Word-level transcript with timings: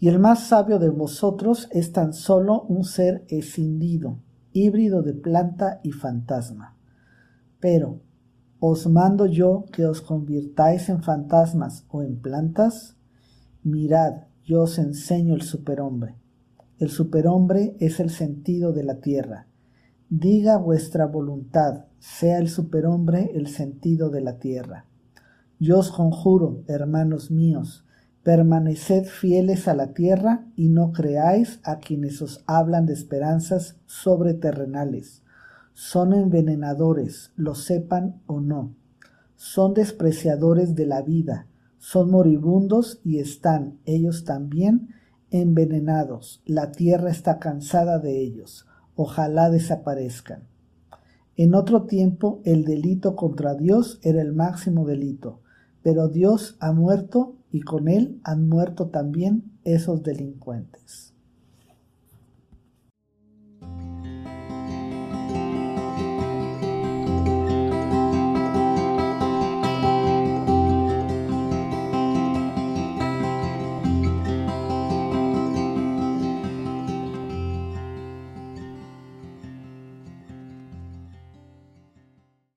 Y 0.00 0.08
el 0.08 0.18
más 0.18 0.46
sabio 0.46 0.78
de 0.78 0.90
vosotros 0.90 1.68
es 1.72 1.92
tan 1.92 2.12
solo 2.12 2.62
un 2.62 2.84
ser 2.84 3.24
escindido, 3.28 4.18
híbrido 4.52 5.02
de 5.02 5.14
planta 5.14 5.80
y 5.82 5.90
fantasma. 5.90 6.76
Pero, 7.58 8.00
¿os 8.60 8.86
mando 8.86 9.26
yo 9.26 9.64
que 9.72 9.86
os 9.86 10.00
convirtáis 10.00 10.88
en 10.88 11.02
fantasmas 11.02 11.84
o 11.88 12.02
en 12.02 12.20
plantas? 12.20 12.96
Mirad, 13.64 14.28
yo 14.44 14.62
os 14.62 14.78
enseño 14.78 15.34
el 15.34 15.42
superhombre. 15.42 16.14
El 16.78 16.90
superhombre 16.90 17.76
es 17.80 17.98
el 17.98 18.10
sentido 18.10 18.72
de 18.72 18.84
la 18.84 19.00
tierra. 19.00 19.48
Diga 20.10 20.58
vuestra 20.58 21.06
voluntad, 21.06 21.86
sea 21.98 22.38
el 22.38 22.48
superhombre 22.48 23.32
el 23.34 23.48
sentido 23.48 24.10
de 24.10 24.20
la 24.20 24.38
tierra. 24.38 24.86
Yo 25.58 25.80
os 25.80 25.90
conjuro, 25.90 26.62
hermanos 26.68 27.32
míos, 27.32 27.84
permaneced 28.28 29.06
fieles 29.06 29.68
a 29.68 29.74
la 29.74 29.94
tierra 29.94 30.44
y 30.54 30.68
no 30.68 30.92
creáis 30.92 31.60
a 31.62 31.78
quienes 31.78 32.20
os 32.20 32.44
hablan 32.46 32.84
de 32.84 32.92
esperanzas 32.92 33.76
sobreterrenales. 33.86 35.22
Son 35.72 36.12
envenenadores, 36.12 37.32
lo 37.36 37.54
sepan 37.54 38.20
o 38.26 38.42
no. 38.42 38.74
Son 39.36 39.72
despreciadores 39.72 40.74
de 40.74 40.84
la 40.84 41.00
vida, 41.00 41.46
son 41.78 42.10
moribundos 42.10 43.00
y 43.02 43.18
están 43.18 43.78
ellos 43.86 44.24
también 44.24 44.90
envenenados. 45.30 46.42
La 46.44 46.70
tierra 46.70 47.10
está 47.10 47.38
cansada 47.38 47.98
de 47.98 48.20
ellos. 48.20 48.66
Ojalá 48.94 49.48
desaparezcan. 49.48 50.42
En 51.34 51.54
otro 51.54 51.84
tiempo 51.84 52.42
el 52.44 52.66
delito 52.66 53.16
contra 53.16 53.54
Dios 53.54 53.98
era 54.02 54.20
el 54.20 54.34
máximo 54.34 54.84
delito, 54.84 55.40
pero 55.82 56.08
Dios 56.08 56.58
ha 56.60 56.72
muerto 56.72 57.37
y 57.50 57.60
con 57.60 57.88
él 57.88 58.20
han 58.24 58.48
muerto 58.48 58.88
también 58.88 59.44
esos 59.64 60.02
delincuentes. 60.02 61.14